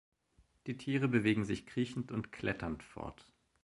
Die 0.65 0.77
Tiere 0.77 1.07
bewegen 1.07 1.45
sich 1.45 1.67
kriechend 1.67 2.11
und 2.11 2.31
kletternd 2.31 2.81
fort. 2.81 3.31